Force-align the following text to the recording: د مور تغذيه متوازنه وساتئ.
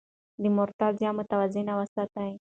د 0.41 0.43
مور 0.55 0.69
تغذيه 0.79 1.09
متوازنه 1.17 1.73
وساتئ. 1.79 2.31